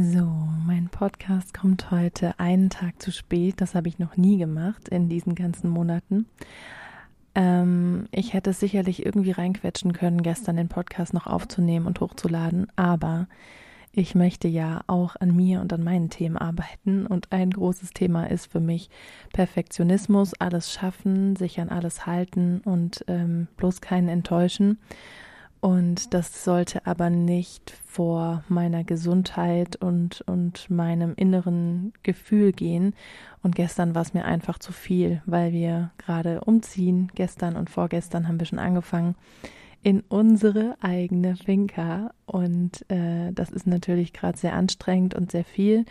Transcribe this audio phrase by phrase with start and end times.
[0.00, 0.30] So,
[0.64, 3.60] mein Podcast kommt heute einen Tag zu spät.
[3.60, 6.26] Das habe ich noch nie gemacht in diesen ganzen Monaten.
[7.34, 12.68] Ähm, ich hätte es sicherlich irgendwie reinquetschen können, gestern den Podcast noch aufzunehmen und hochzuladen,
[12.76, 13.26] aber
[13.90, 17.04] ich möchte ja auch an mir und an meinen Themen arbeiten.
[17.04, 18.90] Und ein großes Thema ist für mich
[19.32, 24.78] Perfektionismus, alles schaffen, sich an alles halten und ähm, bloß keinen enttäuschen.
[25.60, 32.94] Und das sollte aber nicht vor meiner Gesundheit und, und meinem inneren Gefühl gehen.
[33.42, 37.10] Und gestern war es mir einfach zu viel, weil wir gerade umziehen.
[37.16, 39.16] Gestern und vorgestern haben wir schon angefangen
[39.82, 42.12] in unsere eigene Finca.
[42.26, 45.84] Und äh, das ist natürlich gerade sehr anstrengend und sehr viel.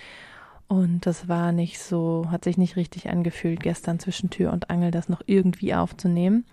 [0.68, 4.92] Und das war nicht so, hat sich nicht richtig angefühlt, gestern zwischen Tür und Angel
[4.92, 6.46] das noch irgendwie aufzunehmen.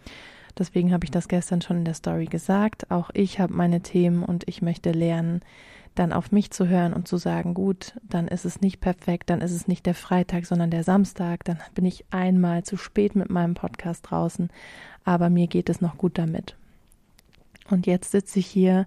[0.58, 2.90] Deswegen habe ich das gestern schon in der Story gesagt.
[2.90, 5.40] Auch ich habe meine Themen und ich möchte lernen,
[5.94, 9.40] dann auf mich zu hören und zu sagen, gut, dann ist es nicht perfekt, dann
[9.40, 13.30] ist es nicht der Freitag, sondern der Samstag, dann bin ich einmal zu spät mit
[13.30, 14.50] meinem Podcast draußen,
[15.04, 16.56] aber mir geht es noch gut damit.
[17.70, 18.86] Und jetzt sitze ich hier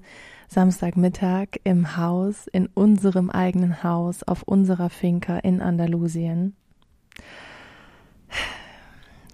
[0.50, 6.56] Samstagmittag im Haus, in unserem eigenen Haus, auf unserer Finca in Andalusien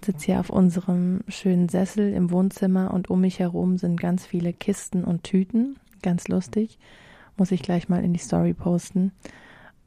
[0.04, 4.52] sitze hier auf unserem schönen Sessel im Wohnzimmer und um mich herum sind ganz viele
[4.52, 5.76] Kisten und Tüten.
[6.02, 6.78] Ganz lustig.
[7.36, 9.12] Muss ich gleich mal in die Story posten.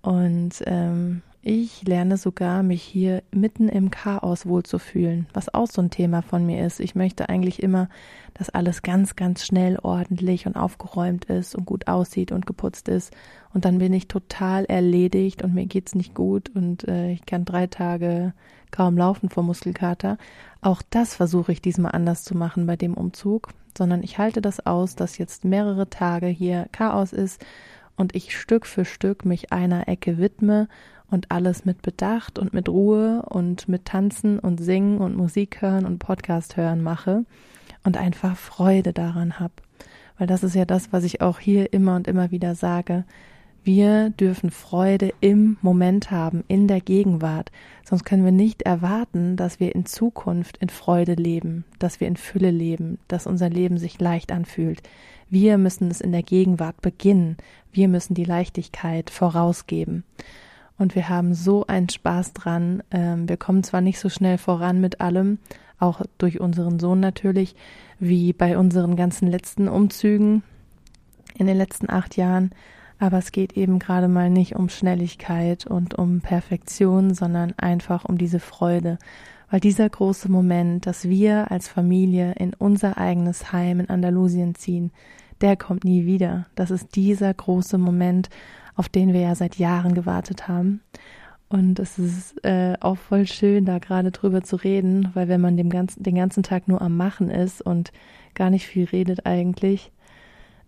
[0.01, 5.89] Und ähm, ich lerne sogar, mich hier mitten im Chaos wohlzufühlen, was auch so ein
[5.89, 6.79] Thema von mir ist.
[6.79, 7.89] Ich möchte eigentlich immer,
[8.33, 13.15] dass alles ganz, ganz schnell ordentlich und aufgeräumt ist und gut aussieht und geputzt ist.
[13.53, 17.45] Und dann bin ich total erledigt und mir geht's nicht gut und äh, ich kann
[17.45, 18.33] drei Tage
[18.71, 20.17] kaum laufen vor Muskelkater.
[20.61, 24.65] Auch das versuche ich diesmal anders zu machen bei dem Umzug, sondern ich halte das
[24.65, 27.45] aus, dass jetzt mehrere Tage hier Chaos ist
[27.95, 30.67] und ich Stück für Stück mich einer Ecke widme
[31.09, 35.85] und alles mit Bedacht und mit Ruhe und mit Tanzen und Singen und Musik hören
[35.85, 37.25] und Podcast hören mache
[37.83, 39.53] und einfach Freude daran habe.
[40.17, 43.05] Weil das ist ja das, was ich auch hier immer und immer wieder sage.
[43.63, 47.51] Wir dürfen Freude im Moment haben, in der Gegenwart.
[47.83, 52.15] Sonst können wir nicht erwarten, dass wir in Zukunft in Freude leben, dass wir in
[52.15, 54.81] Fülle leben, dass unser Leben sich leicht anfühlt.
[55.29, 57.35] Wir müssen es in der Gegenwart beginnen.
[57.73, 60.03] Wir müssen die Leichtigkeit vorausgeben
[60.77, 62.83] und wir haben so einen Spaß dran.
[62.91, 65.39] Ähm, wir kommen zwar nicht so schnell voran mit allem,
[65.79, 67.55] auch durch unseren Sohn natürlich,
[67.99, 70.43] wie bei unseren ganzen letzten Umzügen
[71.37, 72.51] in den letzten acht Jahren,
[72.99, 78.17] aber es geht eben gerade mal nicht um Schnelligkeit und um Perfektion, sondern einfach um
[78.17, 78.97] diese Freude.
[79.49, 84.91] Weil dieser große Moment, dass wir als Familie in unser eigenes Heim in Andalusien ziehen,
[85.41, 86.47] der kommt nie wieder.
[86.55, 88.29] Das ist dieser große Moment,
[88.75, 90.81] auf den wir ja seit Jahren gewartet haben.
[91.49, 95.55] Und es ist äh, auch voll schön, da gerade drüber zu reden, weil wenn man
[95.55, 97.91] dem ganzen, den ganzen Tag nur am Machen ist und
[98.33, 99.91] gar nicht viel redet eigentlich,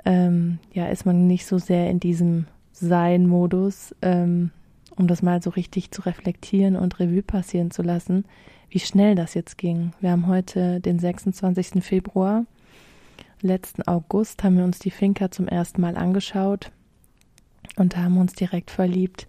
[0.05, 4.51] ähm, ja, ist man nicht so sehr in diesem Sein-Modus, ähm,
[4.95, 8.23] um das mal so richtig zu reflektieren und Revue passieren zu lassen,
[8.69, 9.91] wie schnell das jetzt ging.
[9.99, 11.83] Wir haben heute den 26.
[11.83, 12.45] Februar.
[13.41, 16.71] Letzten August haben wir uns die Finca zum ersten Mal angeschaut
[17.77, 19.27] und haben uns direkt verliebt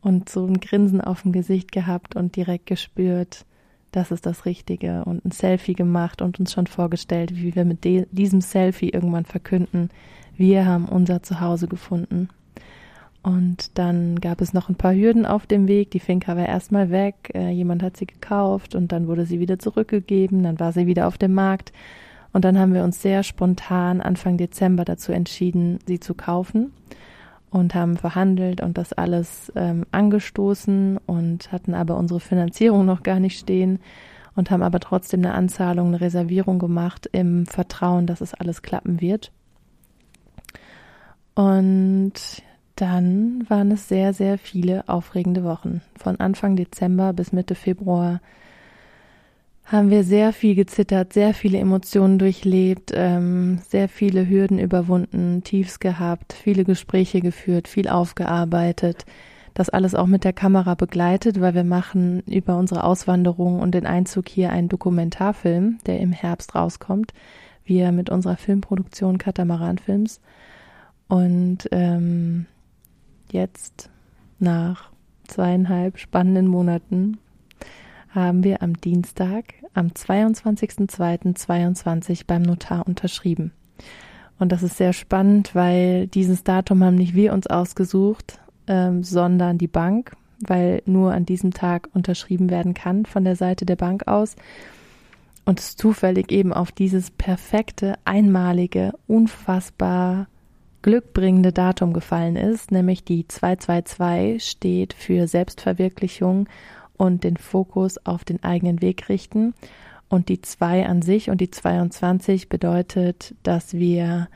[0.00, 3.44] und so ein Grinsen auf dem Gesicht gehabt und direkt gespürt,
[3.90, 7.84] das ist das Richtige und ein Selfie gemacht und uns schon vorgestellt, wie wir mit
[7.84, 9.90] diesem Selfie irgendwann verkünden,
[10.36, 12.28] wir haben unser Zuhause gefunden.
[13.24, 15.90] Und dann gab es noch ein paar Hürden auf dem Weg.
[15.90, 19.58] Die Finca war erstmal weg, äh, jemand hat sie gekauft und dann wurde sie wieder
[19.58, 21.72] zurückgegeben, dann war sie wieder auf dem Markt.
[22.32, 26.72] Und dann haben wir uns sehr spontan Anfang Dezember dazu entschieden, sie zu kaufen
[27.50, 33.20] und haben verhandelt und das alles ähm, angestoßen und hatten aber unsere Finanzierung noch gar
[33.20, 33.80] nicht stehen
[34.34, 39.00] und haben aber trotzdem eine Anzahlung, eine Reservierung gemacht im Vertrauen, dass es alles klappen
[39.00, 39.32] wird.
[41.34, 42.12] Und
[42.76, 45.80] dann waren es sehr, sehr viele aufregende Wochen.
[45.96, 48.20] Von Anfang Dezember bis Mitte Februar
[49.70, 55.78] haben wir sehr viel gezittert, sehr viele Emotionen durchlebt, ähm, sehr viele Hürden überwunden, Tiefs
[55.78, 59.04] gehabt, viele Gespräche geführt, viel aufgearbeitet.
[59.52, 63.86] Das alles auch mit der Kamera begleitet, weil wir machen über unsere Auswanderung und den
[63.86, 67.12] Einzug hier einen Dokumentarfilm, der im Herbst rauskommt.
[67.64, 70.20] Wir mit unserer Filmproduktion Katamaran Films.
[71.08, 72.46] Und ähm,
[73.30, 73.90] jetzt
[74.38, 74.90] nach
[75.26, 77.18] zweieinhalb spannenden Monaten
[78.24, 83.52] haben wir am Dienstag, am 22.02.22 beim Notar unterschrieben.
[84.38, 89.58] Und das ist sehr spannend, weil dieses Datum haben nicht wir uns ausgesucht, ähm, sondern
[89.58, 94.06] die Bank, weil nur an diesem Tag unterschrieben werden kann von der Seite der Bank
[94.06, 94.36] aus.
[95.44, 100.28] Und es zufällig eben auf dieses perfekte, einmalige, unfassbar
[100.82, 106.48] glückbringende Datum gefallen ist, nämlich die 222 steht für Selbstverwirklichung
[106.98, 109.54] und den Fokus auf den eigenen Weg richten.
[110.08, 114.28] Und die 2 an sich und die 22 bedeutet, dass wir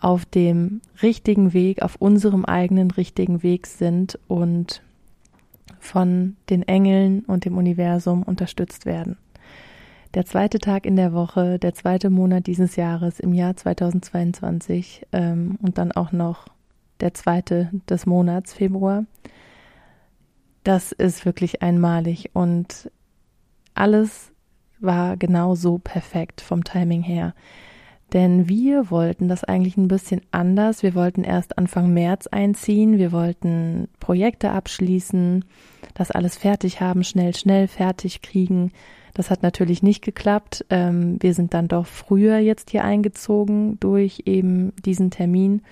[0.00, 4.82] auf dem richtigen Weg, auf unserem eigenen richtigen Weg sind und
[5.78, 9.16] von den Engeln und dem Universum unterstützt werden.
[10.14, 15.58] Der zweite Tag in der Woche, der zweite Monat dieses Jahres im Jahr 2022 ähm,
[15.60, 16.46] und dann auch noch
[17.00, 19.06] der zweite des Monats Februar
[20.64, 22.90] das ist wirklich einmalig und
[23.74, 24.32] alles
[24.80, 27.34] war genau so perfekt vom Timing her.
[28.12, 30.82] Denn wir wollten das eigentlich ein bisschen anders.
[30.82, 32.98] Wir wollten erst Anfang März einziehen.
[32.98, 35.44] Wir wollten Projekte abschließen,
[35.94, 38.72] das alles fertig haben, schnell, schnell fertig kriegen.
[39.14, 40.64] Das hat natürlich nicht geklappt.
[40.70, 45.62] Ähm, wir sind dann doch früher jetzt hier eingezogen durch eben diesen Termin.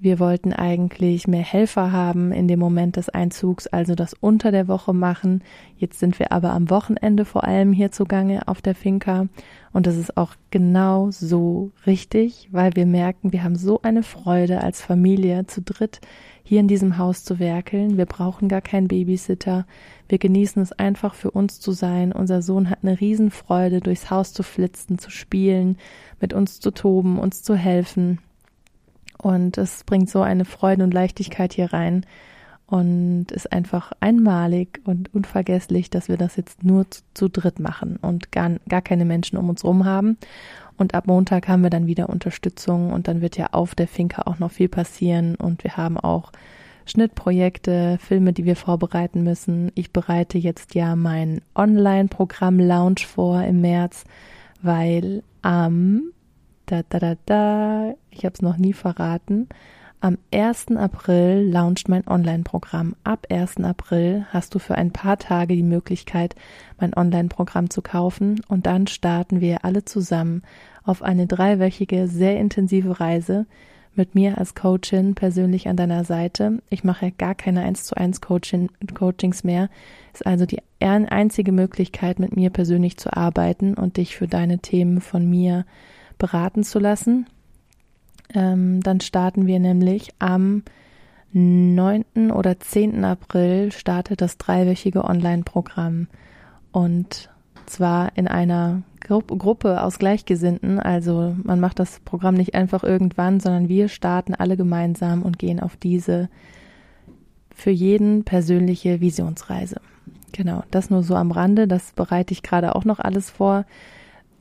[0.00, 4.68] Wir wollten eigentlich mehr Helfer haben in dem Moment des Einzugs, also das unter der
[4.68, 5.42] Woche machen.
[5.76, 9.26] Jetzt sind wir aber am Wochenende vor allem hier zugange auf der Finca.
[9.72, 14.62] Und das ist auch genau so richtig, weil wir merken, wir haben so eine Freude
[14.62, 16.00] als Familie zu dritt
[16.44, 17.96] hier in diesem Haus zu werkeln.
[17.96, 19.66] Wir brauchen gar keinen Babysitter.
[20.08, 22.12] Wir genießen es einfach für uns zu sein.
[22.12, 25.76] Unser Sohn hat eine Riesenfreude, durchs Haus zu flitzen, zu spielen,
[26.20, 28.20] mit uns zu toben, uns zu helfen.
[29.18, 32.06] Und es bringt so eine Freude und Leichtigkeit hier rein
[32.66, 37.96] und ist einfach einmalig und unvergesslich, dass wir das jetzt nur zu, zu dritt machen
[37.96, 40.18] und gar, gar keine Menschen um uns rum haben.
[40.76, 44.22] Und ab Montag haben wir dann wieder Unterstützung und dann wird ja auf der Finca
[44.26, 46.30] auch noch viel passieren und wir haben auch
[46.84, 49.72] Schnittprojekte, Filme, die wir vorbereiten müssen.
[49.74, 54.04] Ich bereite jetzt ja mein Online-Programm Lounge vor im März,
[54.62, 56.12] weil am
[56.68, 59.48] da, da, da, da, ich habe es noch nie verraten.
[60.00, 60.76] Am 1.
[60.76, 62.94] April launcht mein Online-Programm.
[63.02, 63.64] Ab 1.
[63.64, 66.36] April hast du für ein paar Tage die Möglichkeit,
[66.78, 70.42] mein Online-Programm zu kaufen und dann starten wir alle zusammen
[70.84, 73.46] auf eine dreiwöchige, sehr intensive Reise
[73.94, 76.62] mit mir als Coachin persönlich an deiner Seite.
[76.70, 79.68] Ich mache gar keine 1 zu 1 Coaching, Coachings mehr.
[80.12, 85.00] Ist also die einzige Möglichkeit, mit mir persönlich zu arbeiten und dich für deine Themen
[85.00, 85.64] von mir
[86.18, 87.26] beraten zu lassen.
[88.34, 90.62] Ähm, dann starten wir nämlich am
[91.32, 92.30] 9.
[92.32, 93.04] oder 10.
[93.04, 96.08] April startet das dreiwöchige Online-Programm
[96.72, 97.30] und
[97.66, 100.80] zwar in einer Gru Gruppe aus Gleichgesinnten.
[100.80, 105.60] Also man macht das Programm nicht einfach irgendwann, sondern wir starten alle gemeinsam und gehen
[105.60, 106.28] auf diese
[107.54, 109.80] für jeden persönliche Visionsreise.
[110.32, 111.68] Genau, das nur so am Rande.
[111.68, 113.64] Das bereite ich gerade auch noch alles vor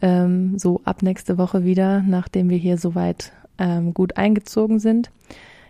[0.02, 5.12] ähm, so ab nächste Woche wieder, nachdem wir hier soweit ähm, gut eingezogen sind.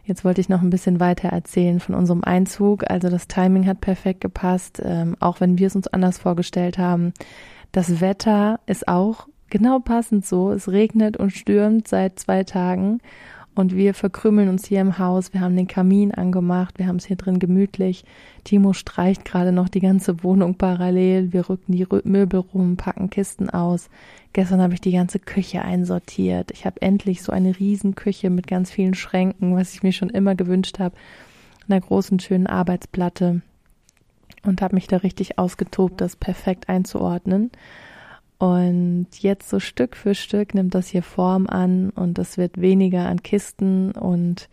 [0.03, 2.89] Jetzt wollte ich noch ein bisschen weiter erzählen von unserem Einzug.
[2.89, 7.13] Also das Timing hat perfekt gepasst, ähm, auch wenn wir es uns anders vorgestellt haben.
[7.74, 10.51] Das Wetter ist auch genau passend so.
[10.51, 13.00] Es regnet und stürmt seit zwei Tagen
[13.58, 15.34] und wir verkrümmeln uns hier im Haus.
[15.34, 16.78] Wir haben den Kamin angemacht.
[16.78, 18.06] Wir haben es hier drin gemütlich.
[18.44, 21.34] Timo streicht gerade noch die ganze Wohnung parallel.
[21.34, 23.90] Wir rücken die Möbel rum, packen Kisten aus.
[24.34, 26.52] Gestern habe ich die ganze Küche einsortiert.
[26.52, 30.12] Ich habe endlich so eine riesen Küche mit ganz vielen Schränken, was ich mir schon
[30.12, 30.96] immer gewünscht habe.
[31.68, 33.42] Einer großen, schönen Arbeitsplatte.
[34.44, 37.50] Und habe mich da richtig ausgetobt, das perfekt einzuordnen.
[38.39, 43.08] Und jetzt so Stück für Stück nimmt das hier Form an und es wird weniger
[43.08, 44.48] an Kisten und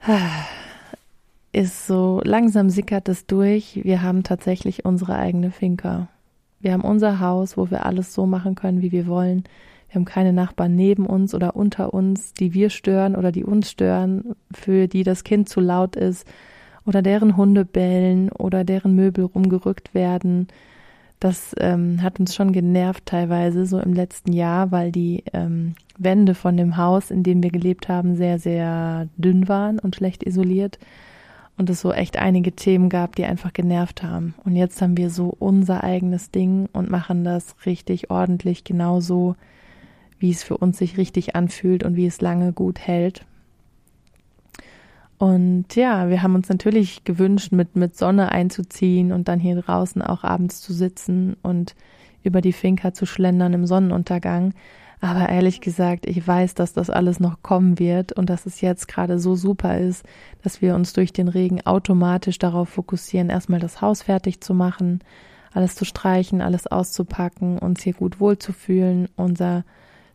[1.52, 3.80] ist so langsam sickert es durch.
[3.84, 6.08] Wir haben tatsächlich unsere eigene Finca.
[6.60, 9.44] Wir haben unser Haus, wo wir alles so machen können, wie wir wollen.
[9.88, 13.70] Wir haben keine Nachbarn neben uns oder unter uns, die wir stören oder die uns
[13.70, 16.26] stören, für die das Kind zu laut ist
[16.84, 20.48] oder deren Hunde bellen oder deren Möbel rumgerückt werden
[21.20, 26.34] Das ähm, hat uns schon genervt teilweise so im letzten Jahr, weil die ähm, Wände
[26.34, 30.78] von dem Haus, in dem wir gelebt haben, sehr, sehr dünn waren und schlecht isoliert
[31.56, 34.34] und es so echt einige Themen gab, die einfach genervt haben.
[34.44, 39.34] Und jetzt haben wir so unser eigenes Ding und machen das richtig ordentlich, genauso
[40.20, 43.24] wie es für uns sich richtig anfühlt und wie es lange gut hält.
[45.18, 50.00] Und ja, wir haben uns natürlich gewünscht, mit, mit Sonne einzuziehen und dann hier draußen
[50.00, 51.74] auch abends zu sitzen und
[52.22, 54.54] über die Finca zu schlendern im Sonnenuntergang.
[55.00, 58.88] Aber ehrlich gesagt, ich weiß, dass das alles noch kommen wird und dass es jetzt
[58.88, 60.04] gerade so super ist,
[60.42, 65.00] dass wir uns durch den Regen automatisch darauf fokussieren, erstmal das Haus fertig zu machen,
[65.52, 69.64] alles zu streichen, alles auszupacken, uns hier gut wohlzufühlen, unser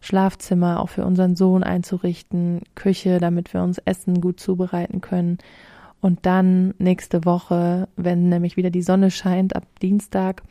[0.03, 5.37] Schlafzimmer auch für unseren Sohn einzurichten, Küche, damit wir uns Essen gut zubereiten können.
[6.01, 10.43] Und dann nächste Woche, wenn nämlich wieder die Sonne scheint, ab Dienstag,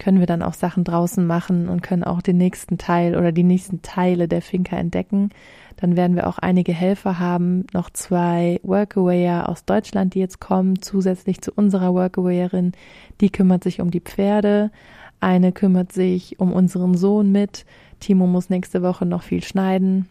[0.00, 3.44] können wir dann auch Sachen draußen machen und können auch den nächsten Teil oder die
[3.44, 5.30] nächsten Teile der Finca entdecken.
[5.76, 10.82] Dann werden wir auch einige Helfer haben, noch zwei Workawayer aus Deutschland, die jetzt kommen,
[10.82, 12.72] zusätzlich zu unserer Workawayerin.
[13.20, 14.72] Die kümmert sich um die Pferde.
[15.20, 17.66] Eine kümmert sich um unseren Sohn mit.
[18.00, 20.08] Timo muss nächste Woche noch viel schneiden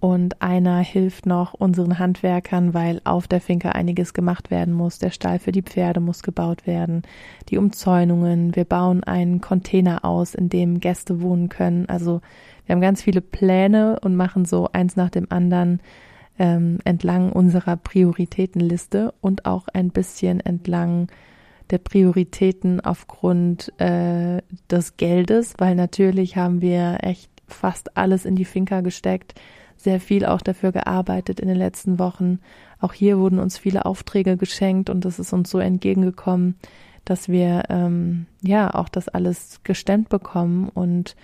[0.00, 4.98] und einer hilft noch unseren Handwerkern, weil auf der Finke einiges gemacht werden muss.
[4.98, 7.02] Der Stall für die Pferde muss gebaut werden,
[7.48, 8.54] die Umzäunungen.
[8.54, 11.86] Wir bauen einen Container aus, in dem Gäste wohnen können.
[11.88, 12.20] Also
[12.66, 15.80] wir haben ganz viele Pläne und machen so eins nach dem anderen
[16.38, 21.08] ähm, entlang unserer Prioritätenliste und auch ein bisschen entlang
[21.70, 28.44] der Prioritäten aufgrund äh, des Geldes, weil natürlich haben wir echt fast alles in die
[28.44, 29.34] Finca gesteckt,
[29.76, 32.40] sehr viel auch dafür gearbeitet in den letzten Wochen.
[32.80, 36.56] Auch hier wurden uns viele Aufträge geschenkt und es ist uns so entgegengekommen,
[37.04, 41.16] dass wir ähm, ja auch das alles gestemmt bekommen und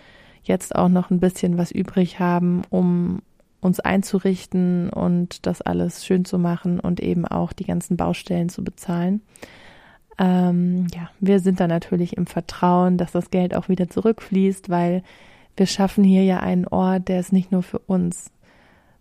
[0.45, 3.23] jetzt auch noch ein bisschen was übrig haben, um
[3.61, 8.63] uns einzurichten und das alles schön zu machen und eben auch die ganzen Baustellen zu
[8.63, 9.23] bezahlen.
[10.19, 15.03] Ähm, ja, wir sind da natürlich im Vertrauen, dass das Geld auch wieder zurückfließt, weil
[15.57, 18.31] wir schaffen hier ja einen Ort, der ist nicht nur für uns,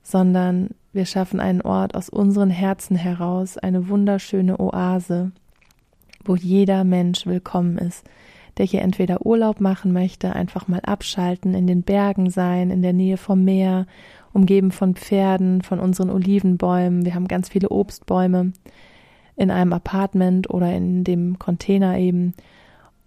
[0.01, 5.31] sondern wir schaffen einen Ort aus unseren Herzen heraus, eine wunderschöne Oase,
[6.23, 8.07] wo jeder Mensch willkommen ist,
[8.57, 12.93] der hier entweder Urlaub machen möchte, einfach mal abschalten, in den Bergen sein, in der
[12.93, 13.87] Nähe vom Meer,
[14.31, 17.05] umgeben von Pferden, von unseren Olivenbäumen.
[17.05, 18.53] Wir haben ganz viele Obstbäume
[19.35, 22.33] in einem Apartment oder in dem Container eben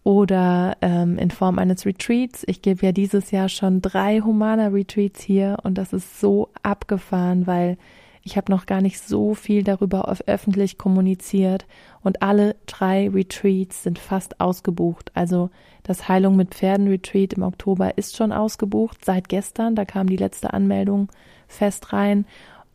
[0.02, 2.44] oder ähm, in Form eines Retreats.
[2.46, 7.46] Ich gebe ja dieses Jahr schon drei Humana Retreats hier und das ist so abgefahren,
[7.46, 7.76] weil
[8.22, 11.64] ich habe noch gar nicht so viel darüber öffentlich kommuniziert
[12.02, 15.12] und alle drei Retreats sind fast ausgebucht.
[15.14, 15.50] Also
[15.84, 19.76] das Heilung mit Pferden Retreat im Oktober ist schon ausgebucht seit gestern.
[19.76, 21.08] Da kam die letzte Anmeldung
[21.46, 22.26] fest rein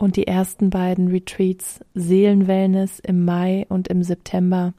[0.02, 4.74] und die ersten beiden Retreats Seelenwellness im Mai und im September,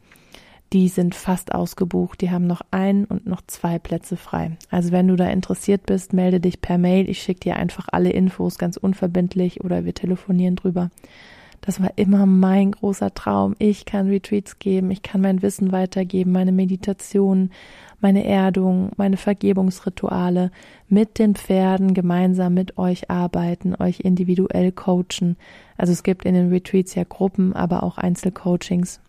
[0.73, 2.21] die sind fast ausgebucht.
[2.21, 4.57] Die haben noch ein und noch zwei Plätze frei.
[4.71, 7.09] Also wenn du da interessiert bist, melde dich per Mail.
[7.09, 10.91] Ich schicke dir einfach alle Infos ganz unverbindlich oder wir telefonieren drüber.
[11.61, 13.55] Das war immer mein großer Traum.
[13.61, 17.51] Ich kann Retreats geben, ich kann mein Wissen weitergeben, meine Meditation,
[18.03, 20.51] meine Erdung, meine Vergebungsrituale
[20.89, 25.37] mit den Pferden gemeinsam mit euch arbeiten, euch individuell coachen.
[25.79, 29.01] Also es gibt in den Retreats ja Gruppen, aber auch Einzelcoachings.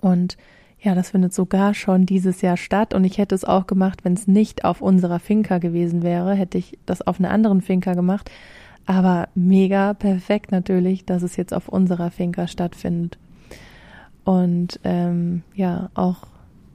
[0.00, 0.36] Und
[0.80, 4.14] ja, das findet sogar schon dieses Jahr statt und ich hätte es auch gemacht, wenn
[4.14, 8.30] es nicht auf unserer Finca gewesen wäre, hätte ich das auf einer anderen Finca gemacht.
[8.84, 13.16] Aber mega perfekt natürlich, dass es jetzt auf unserer Finca stattfindet.
[14.24, 16.26] Und ähm, ja, auch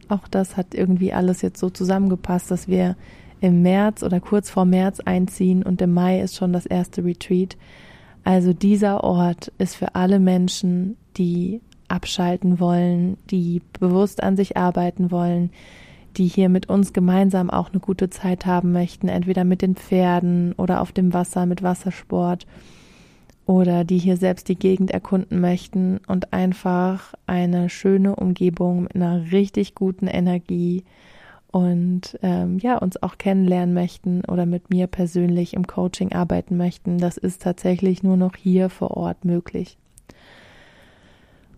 [0.09, 2.95] auch das hat irgendwie alles jetzt so zusammengepasst, dass wir
[3.39, 7.57] im März oder kurz vor März einziehen und im Mai ist schon das erste Retreat.
[8.23, 15.11] Also dieser Ort ist für alle Menschen, die abschalten wollen, die bewusst an sich arbeiten
[15.11, 15.51] wollen,
[16.17, 20.53] die hier mit uns gemeinsam auch eine gute Zeit haben möchten, entweder mit den Pferden
[20.53, 22.47] oder auf dem Wasser mit Wassersport
[23.47, 29.31] oder die hier selbst die Gegend erkunden möchten und einfach eine schöne Umgebung mit einer
[29.31, 30.83] richtig guten Energie
[31.49, 36.97] und ähm, ja, uns auch kennenlernen möchten oder mit mir persönlich im Coaching arbeiten möchten,
[36.97, 39.77] das ist tatsächlich nur noch hier vor Ort möglich.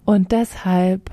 [0.06, 1.10] Und deshalb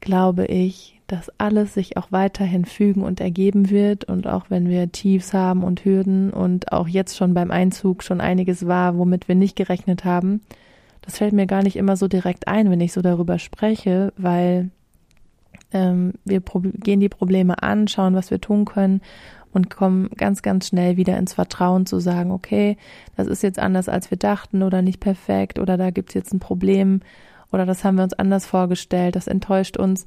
[0.00, 4.92] glaube ich, dass alles sich auch weiterhin fügen und ergeben wird und auch wenn wir
[4.92, 9.34] Tiefs haben und Hürden und auch jetzt schon beim Einzug schon einiges war, womit wir
[9.34, 10.40] nicht gerechnet haben,
[11.02, 14.70] das fällt mir gar nicht immer so direkt ein, wenn ich so darüber spreche, weil
[15.72, 16.42] ähm, wir
[16.74, 19.00] gehen die Probleme an, schauen, was wir tun können
[19.52, 22.76] und kommen ganz, ganz schnell wieder ins Vertrauen zu sagen, okay,
[23.16, 26.38] das ist jetzt anders, als wir dachten oder nicht perfekt oder da gibt's jetzt ein
[26.38, 27.00] Problem
[27.50, 30.06] oder das haben wir uns anders vorgestellt, das enttäuscht uns.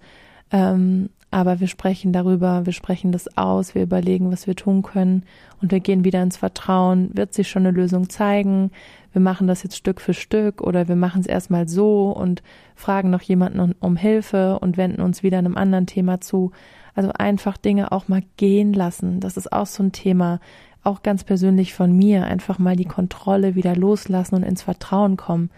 [0.53, 5.23] Ähm, aber wir sprechen darüber, wir sprechen das aus, wir überlegen, was wir tun können
[5.63, 7.09] und wir gehen wieder ins Vertrauen.
[7.13, 8.69] Wird sich schon eine Lösung zeigen?
[9.13, 12.43] Wir machen das jetzt Stück für Stück oder wir machen es erstmal so und
[12.75, 16.51] fragen noch jemanden um, um Hilfe und wenden uns wieder einem anderen Thema zu.
[16.93, 19.19] Also einfach Dinge auch mal gehen lassen.
[19.19, 20.39] Das ist auch so ein Thema,
[20.83, 22.25] auch ganz persönlich von mir.
[22.25, 25.49] Einfach mal die Kontrolle wieder loslassen und ins Vertrauen kommen.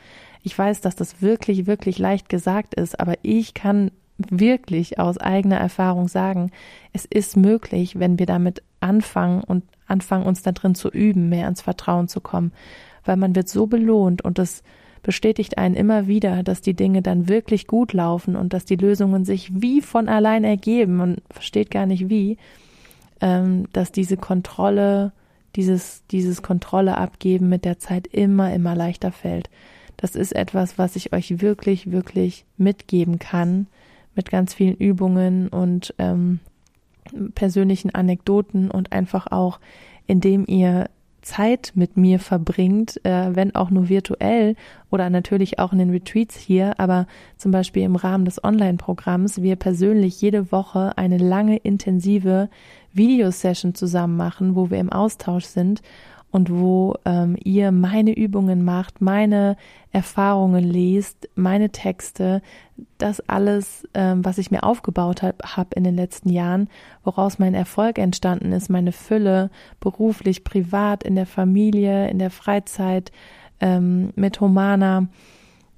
[0.41, 5.57] Ich weiß, dass das wirklich, wirklich leicht gesagt ist, aber ich kann wirklich aus eigener
[5.57, 6.51] Erfahrung sagen,
[6.93, 11.48] es ist möglich, wenn wir damit anfangen und anfangen, uns da drin zu üben, mehr
[11.48, 12.51] ins Vertrauen zu kommen,
[13.03, 14.63] weil man wird so belohnt und das
[15.03, 19.24] bestätigt einen immer wieder, dass die Dinge dann wirklich gut laufen und dass die Lösungen
[19.24, 20.95] sich wie von allein ergeben.
[20.95, 22.38] Man versteht gar nicht wie,
[23.22, 25.12] ähm, dass diese Kontrolle,
[25.55, 29.51] dieses, dieses Kontrolle abgeben mit der Zeit immer, immer leichter fällt.
[29.95, 33.67] Das ist etwas, was ich euch wirklich, wirklich mitgeben kann,
[34.15, 36.39] mit ganz vielen Übungen und ähm,
[37.36, 39.60] persönlichen Anekdoten und einfach auch,
[40.07, 40.89] indem ihr
[41.25, 44.55] Zeit mit mir verbringt, äh, wenn auch nur virtuell
[44.91, 49.55] oder natürlich auch in den Retreats hier, aber zum Beispiel im Rahmen des Online-Programms wir
[49.55, 52.48] persönlich jede Woche eine lange intensive
[52.93, 55.81] Videosession zusammen machen, wo wir im Austausch sind
[56.36, 59.56] und wo ähm, ihr meine Übungen macht, meine
[59.94, 62.42] Erfahrungen liest, meine Texte,
[62.98, 66.68] das alles, ähm, was ich mir aufgebaut habe hab in den letzten Jahren,
[67.06, 69.50] woraus mein Erfolg entstanden ist, meine Fülle,
[69.80, 73.13] beruflich, privat, in der Familie, in der Freizeit,
[73.62, 75.08] ähm, mit Humana,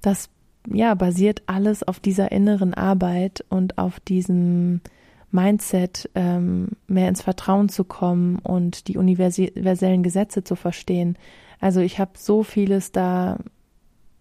[0.01, 0.27] das
[0.73, 4.81] ja basiert alles auf dieser inneren Arbeit und auf diesem
[5.31, 11.17] Mindset, ähm, mehr ins Vertrauen zu kommen und die universellen Gesetze zu verstehen.
[11.59, 13.37] Also ich habe so vieles da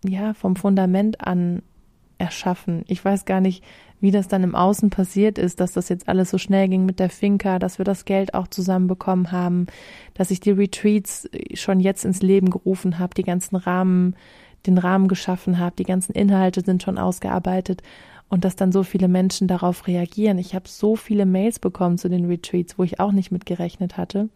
[0.04, 1.62] ja vom Fundament an
[2.18, 2.84] erschaffen.
[2.88, 3.62] Ich weiß gar nicht,
[4.00, 6.98] wie das dann im Außen passiert ist, dass das jetzt alles so schnell ging mit
[6.98, 9.66] der Finca, dass wir das Geld auch zusammenbekommen haben,
[10.14, 14.16] dass ich die Retreats schon jetzt ins Leben gerufen habe, die ganzen Rahmen,
[14.66, 17.82] den Rahmen geschaffen habe, die ganzen Inhalte sind schon ausgearbeitet
[18.28, 20.38] und dass dann so viele Menschen darauf reagieren.
[20.38, 23.96] Ich habe so viele Mails bekommen zu den Retreats, wo ich auch nicht mit gerechnet
[23.96, 24.28] hatte.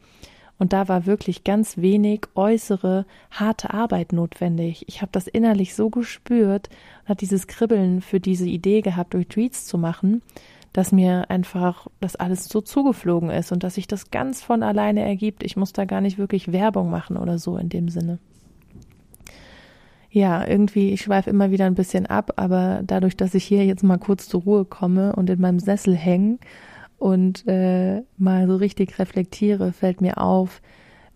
[0.58, 4.84] Und da war wirklich ganz wenig äußere, harte Arbeit notwendig.
[4.88, 6.68] Ich habe das innerlich so gespürt
[7.02, 10.22] und hat dieses Kribbeln für diese Idee gehabt, Retreats zu machen,
[10.74, 15.00] dass mir einfach das alles so zugeflogen ist und dass sich das ganz von alleine
[15.00, 15.42] ergibt.
[15.42, 18.18] Ich muss da gar nicht wirklich Werbung machen oder so in dem Sinne
[20.10, 23.84] ja, irgendwie, ich schweife immer wieder ein bisschen ab, aber dadurch, dass ich hier jetzt
[23.84, 26.38] mal kurz zur Ruhe komme und in meinem Sessel hänge
[26.98, 30.62] und äh, mal so richtig reflektiere, fällt mir auf,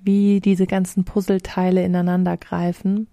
[0.00, 3.08] wie diese ganzen Puzzleteile ineinander greifen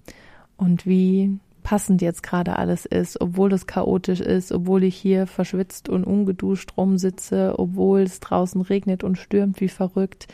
[0.56, 5.90] und wie passend jetzt gerade alles ist, obwohl es chaotisch ist, obwohl ich hier verschwitzt
[5.90, 10.28] und ungeduscht rumsitze, obwohl es draußen regnet und stürmt wie verrückt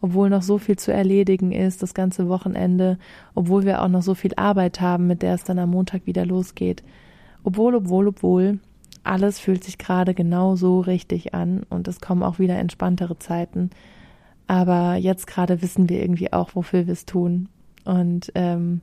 [0.00, 2.98] obwohl noch so viel zu erledigen ist, das ganze Wochenende,
[3.34, 6.24] obwohl wir auch noch so viel Arbeit haben, mit der es dann am Montag wieder
[6.24, 6.82] losgeht.
[7.42, 8.58] Obwohl, obwohl, obwohl,
[9.02, 13.70] alles fühlt sich gerade genau so richtig an und es kommen auch wieder entspanntere Zeiten.
[14.46, 17.48] Aber jetzt gerade wissen wir irgendwie auch, wofür wir es tun.
[17.84, 18.80] Und ähm,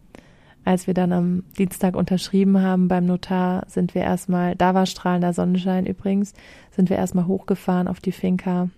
[0.63, 5.31] als wir dann am Dienstag unterschrieben haben beim Notar, sind wir erstmal, da war strahlender
[5.31, 6.33] Sonnenschein übrigens,
[6.71, 8.69] sind wir erstmal hochgefahren auf die Finca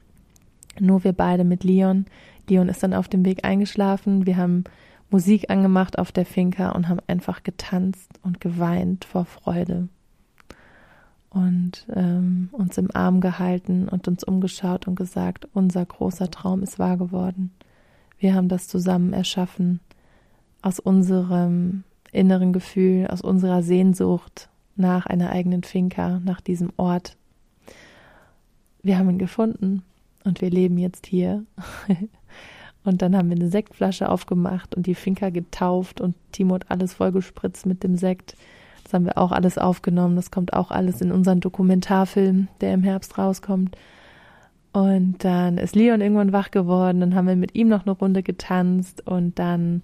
[0.82, 2.06] nur wir beide mit Leon.
[2.50, 4.26] Leon ist dann auf dem Weg eingeschlafen.
[4.26, 4.63] Wir haben
[5.10, 9.88] Musik angemacht auf der Finca und haben einfach getanzt und geweint vor Freude.
[11.30, 16.80] Und ähm, uns im Arm gehalten und uns umgeschaut und gesagt, unser großer Traum ist
[16.80, 17.52] wahr geworden.
[18.18, 19.80] Wir haben das zusammen erschaffen
[20.62, 27.16] aus unserem inneren Gefühl, aus unserer Sehnsucht nach einer eigenen Finca, nach diesem Ort.
[28.82, 29.84] Wir haben ihn gefunden
[30.28, 31.46] und wir leben jetzt hier.
[32.84, 36.94] und dann haben wir eine Sektflasche aufgemacht und die Finca getauft und Timo hat alles
[36.94, 38.36] vollgespritzt mit dem Sekt.
[38.84, 40.16] Das haben wir auch alles aufgenommen.
[40.16, 43.76] Das kommt auch alles in unseren Dokumentarfilm, der im Herbst rauskommt.
[44.74, 47.00] Und dann ist Leon irgendwann wach geworden.
[47.00, 49.82] Dann haben wir mit ihm noch eine Runde getanzt und dann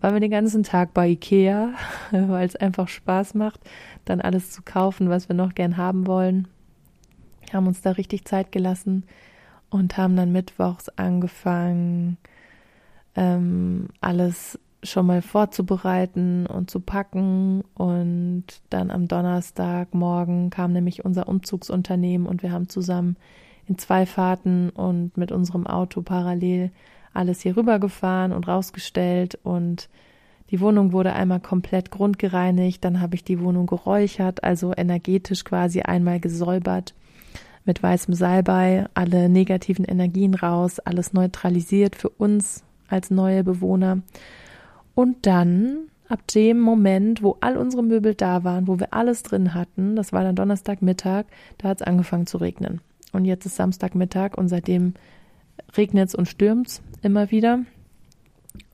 [0.00, 1.72] waren wir den ganzen Tag bei Ikea,
[2.10, 3.60] weil es einfach Spaß macht,
[4.04, 6.46] dann alles zu kaufen, was wir noch gern haben wollen.
[7.52, 9.04] Haben uns da richtig Zeit gelassen
[9.74, 12.16] und haben dann mittwochs angefangen,
[13.16, 17.64] ähm, alles schon mal vorzubereiten und zu packen.
[17.74, 23.16] Und dann am Donnerstagmorgen kam nämlich unser Umzugsunternehmen und wir haben zusammen
[23.66, 26.70] in zwei Fahrten und mit unserem Auto parallel
[27.12, 29.88] alles hier rübergefahren und rausgestellt und
[30.50, 35.80] die Wohnung wurde einmal komplett grundgereinigt, dann habe ich die Wohnung geräuchert, also energetisch quasi
[35.80, 36.94] einmal gesäubert
[37.64, 44.02] mit weißem Salbei, alle negativen Energien raus, alles neutralisiert für uns als neue Bewohner.
[44.94, 49.54] Und dann, ab dem Moment, wo all unsere Möbel da waren, wo wir alles drin
[49.54, 51.24] hatten, das war dann Donnerstagmittag,
[51.58, 52.80] da hat es angefangen zu regnen.
[53.12, 54.94] Und jetzt ist Samstagmittag und seitdem
[55.76, 57.60] regnet es und stürmt es immer wieder.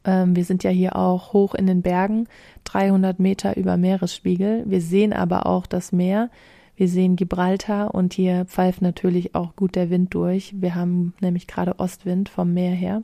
[0.04, 2.26] Ähm, wir sind ja hier auch hoch in den Bergen,
[2.64, 4.64] 300 Meter über Meeresspiegel.
[4.66, 6.30] Wir sehen aber auch das Meer.
[6.80, 10.54] Wir sehen Gibraltar und hier pfeift natürlich auch gut der Wind durch.
[10.62, 13.02] Wir haben nämlich gerade Ostwind vom Meer her.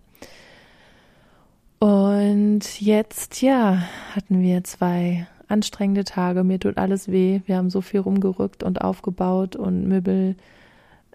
[1.78, 3.82] Und jetzt, ja,
[4.14, 6.42] hatten wir zwei anstrengende Tage.
[6.42, 7.42] Mir tut alles weh.
[7.44, 10.36] Wir haben so viel rumgerückt und aufgebaut und Möbel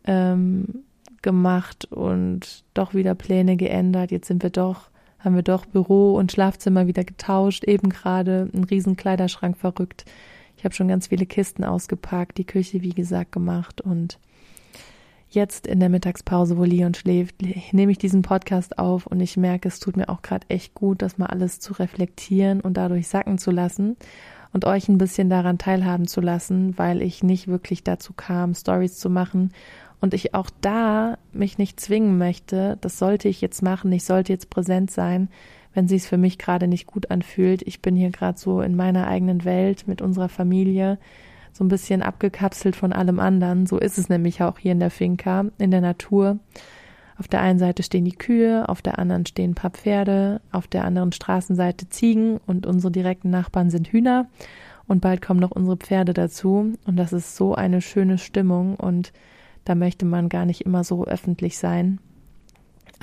[0.06, 0.84] ähm,
[1.24, 4.12] gemacht und doch wieder Pläne geändert.
[4.12, 8.65] Jetzt sind wir doch haben wir doch Büro und Schlafzimmer wieder getauscht, eben gerade einen
[8.65, 10.06] riesen Kleiderschrank verrückt.
[10.62, 14.19] Ich habe schon ganz viele Kisten ausgepackt, die Küche wie gesagt gemacht und
[15.28, 17.38] jetzt in der Mittagspause, wo Leon schläft,
[17.71, 21.02] nehme ich diesen Podcast auf und ich merke, es tut mir auch gerade echt gut,
[21.02, 23.97] das mal alles zu reflektieren und dadurch sacken zu lassen
[24.54, 29.00] und euch ein bisschen daran teilhaben zu lassen, weil ich nicht wirklich dazu kam, Stories
[29.00, 29.54] zu machen
[30.00, 34.32] und ich auch da mich nicht zwingen möchte, das sollte ich jetzt machen, ich sollte
[34.32, 35.28] jetzt präsent sein,
[35.74, 37.62] wenn sie es für mich gerade nicht gut anfühlt.
[37.64, 40.98] Ich bin hier gerade so in meiner eigenen Welt mit unserer Familie,
[41.54, 43.66] so ein bisschen abgekapselt von allem anderen.
[43.66, 46.40] So ist es nämlich auch hier in der Finca, in der Natur.
[47.18, 50.68] Auf der einen Seite stehen die Kühe, auf der anderen stehen ein paar Pferde, auf
[50.68, 54.28] der anderen Straßenseite Ziegen und unsere direkten Nachbarn sind Hühner.
[54.88, 56.74] Und bald kommen noch unsere Pferde dazu.
[56.86, 59.14] Und das ist so eine schöne Stimmung und
[59.66, 62.00] da möchte man gar nicht immer so öffentlich sein.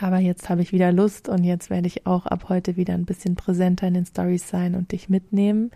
[0.00, 3.04] Aber jetzt habe ich wieder Lust und jetzt werde ich auch ab heute wieder ein
[3.04, 5.70] bisschen präsenter in den Stories sein und dich mitnehmen.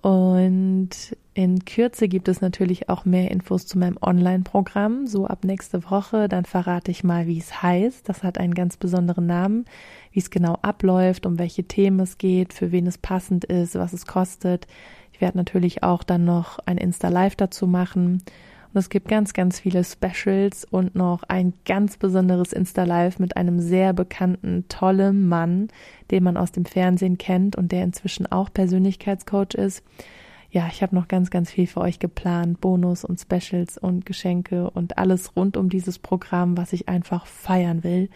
[0.00, 0.90] Und
[1.34, 5.06] in Kürze gibt es natürlich auch mehr Infos zu meinem Online-Programm.
[5.06, 8.08] So ab nächste Woche, dann verrate ich mal, wie es heißt.
[8.08, 9.66] Das hat einen ganz besonderen Namen,
[10.12, 13.92] wie es genau abläuft, um welche Themen es geht, für wen es passend ist, was
[13.92, 14.66] es kostet.
[15.12, 18.22] Ich werde natürlich auch dann noch ein Insta-Live dazu machen
[18.72, 23.58] und es gibt ganz, ganz viele Specials und noch ein ganz besonderes Insta-Live mit einem
[23.60, 25.68] sehr bekannten, tollen Mann,
[26.10, 29.82] den man aus dem Fernsehen kennt und der inzwischen auch Persönlichkeitscoach ist.
[30.52, 32.60] Ja, ich habe noch ganz, ganz viel für euch geplant.
[32.60, 37.84] Bonus und Specials und Geschenke und alles rund um dieses Programm, was ich einfach feiern
[37.84, 38.08] will.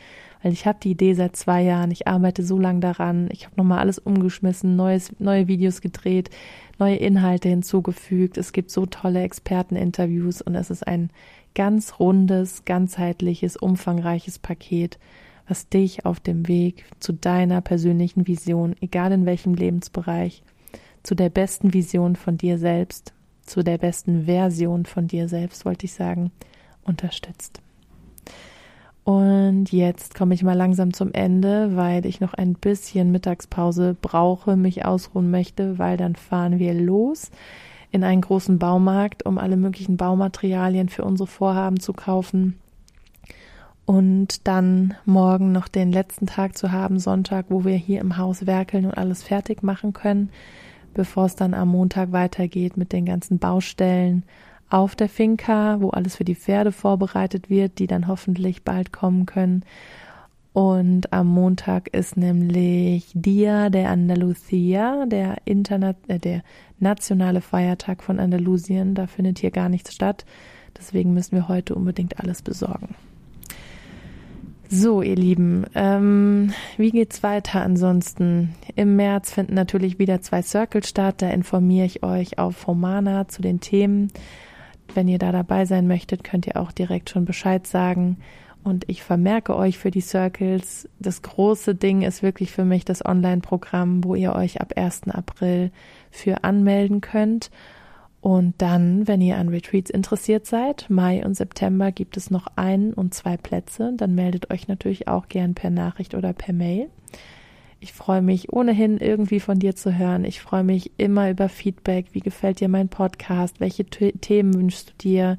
[0.43, 1.93] Weil ich habe die Idee seit zwei Jahren.
[1.93, 3.29] Ich arbeite so lange daran.
[3.31, 6.31] Ich habe nochmal alles umgeschmissen, neues, neue Videos gedreht
[6.79, 8.39] neue Inhalte hinzugefügt.
[8.39, 11.11] Es gibt so tolle Experteninterviews und es ist ein
[11.55, 14.99] ganz rundes, ganzheitliches, umfangreiches Paket,
[15.47, 20.43] was dich auf dem Weg zu deiner persönlichen Vision, egal in welchem Lebensbereich,
[21.05, 23.13] zu der besten Vision von dir selbst,
[23.43, 26.33] zu der besten Version von dir selbst, wollte ich sagen,
[26.83, 27.61] unterstützt.
[29.05, 34.57] Und jetzt komme ich mal langsam zum Ende, weil ich noch ein bisschen Mittagspause brauche,
[34.57, 37.31] mich ausruhen möchte, weil dann fahren wir los
[37.91, 42.59] in einen großen Baumarkt, um alle möglichen Baumaterialien für unsere Vorhaben zu kaufen.
[43.85, 48.47] Und dann morgen noch den letzten Tag zu haben, Sonntag, wo wir hier im Haus
[48.47, 50.31] werkeln und alles fertig machen können,
[50.95, 54.25] bevor es dann am Montag weitergeht mit den ganzen Baustellen
[54.71, 59.27] auf der Finca, wo alles für die Pferde vorbereitet wird, die dann hoffentlich bald kommen
[59.27, 59.65] können.
[60.53, 66.43] Und am Montag ist nämlich Dia de Andalucía, der, Interna äh, der
[66.79, 68.95] nationale Feiertag von Andalusien.
[68.95, 70.25] Da findet hier gar nichts statt.
[70.79, 72.95] Deswegen müssen wir heute unbedingt alles besorgen.
[74.77, 78.57] So, ihr Lieben, ähm, wie geht's weiter ansonsten?
[78.75, 81.23] Im März finden natürlich wieder zwei Circles statt.
[81.23, 84.11] Da informiere ich euch auf Romana zu den Themen.
[84.93, 88.19] Wenn ihr da dabei sein möchtet, könnt ihr auch direkt schon Bescheid sagen.
[88.65, 93.07] Und ich vermerke euch für die Circles, das große Ding ist wirklich für mich das
[93.07, 95.03] Online-Programm, wo ihr euch ab 1.
[95.11, 95.71] April
[96.11, 97.53] für anmelden könnt.
[98.25, 102.95] Und dann, wenn ihr an Retreats interessiert seid, Mai und September gibt es noch ein
[102.95, 103.93] und zwei Plätze.
[103.95, 106.89] Dann meldet euch natürlich auch gern per Nachricht oder per Mail.
[107.81, 110.25] Ich freue mich ohnehin irgendwie von dir zu hören.
[110.25, 112.07] Ich freue mich immer über Feedback.
[112.13, 113.61] Wie gefällt dir mein Podcast?
[113.61, 115.37] Welche Themen wünschst du dir?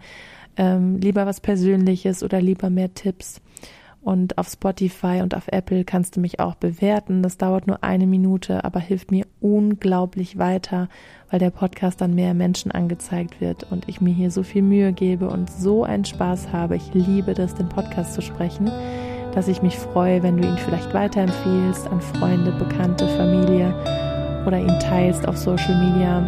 [0.55, 3.41] Ähm, lieber was Persönliches oder lieber mehr Tipps?
[4.05, 7.23] Und auf Spotify und auf Apple kannst du mich auch bewerten.
[7.23, 10.89] Das dauert nur eine Minute, aber hilft mir unglaublich weiter,
[11.31, 14.93] weil der Podcast dann mehr Menschen angezeigt wird und ich mir hier so viel Mühe
[14.93, 16.75] gebe und so einen Spaß habe.
[16.75, 18.69] Ich liebe das, den Podcast zu sprechen,
[19.33, 23.73] dass ich mich freue, wenn du ihn vielleicht weiterempfiehlst an Freunde, Bekannte, Familie
[24.45, 26.19] oder ihn teilst auf Social Media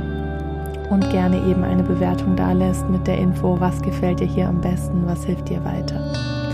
[0.89, 4.61] und gerne eben eine Bewertung da lässt mit der Info, was gefällt dir hier am
[4.61, 6.46] besten, was hilft dir weiter.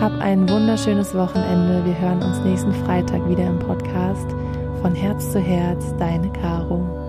[0.00, 1.84] Hab ein wunderschönes Wochenende.
[1.84, 4.26] Wir hören uns nächsten Freitag wieder im Podcast.
[4.80, 6.99] Von Herz zu Herz, deine Caro.